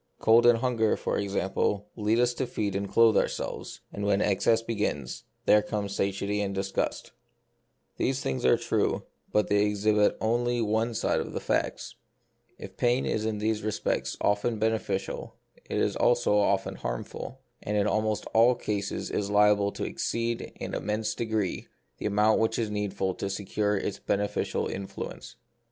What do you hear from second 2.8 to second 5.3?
clothe our selves, and when excess begins,